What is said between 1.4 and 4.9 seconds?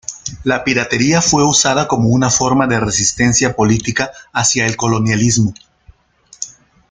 usada como una forma de resistencia política hacia el